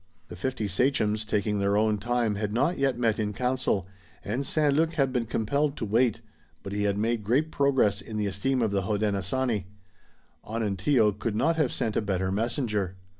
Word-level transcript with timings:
The 0.29 0.35
fifty 0.35 0.67
sachems, 0.67 1.23
taking 1.23 1.59
their 1.59 1.77
own 1.77 1.99
time, 1.99 2.33
had 2.33 2.51
not 2.51 2.79
yet 2.79 2.97
met 2.97 3.19
in 3.19 3.33
council, 3.33 3.85
and 4.25 4.43
St. 4.47 4.73
Luc 4.73 4.93
had 4.95 5.13
been 5.13 5.27
compelled 5.27 5.77
to 5.77 5.85
wait, 5.85 6.21
but 6.63 6.73
he 6.73 6.85
had 6.85 6.97
made 6.97 7.23
great 7.23 7.51
progress 7.51 8.01
in 8.01 8.17
the 8.17 8.25
esteem 8.25 8.63
of 8.63 8.71
the 8.71 8.81
Hodenosaunee. 8.81 9.67
Onontio 10.43 11.11
could 11.11 11.35
not 11.35 11.55
have 11.57 11.71
sent 11.71 11.95
a 11.95 12.01
better 12.01 12.31
messenger. 12.31 12.95